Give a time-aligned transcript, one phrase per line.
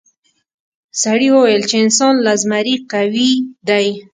[1.01, 3.31] سړي وویل چې انسان له زمري قوي
[3.67, 3.87] دی.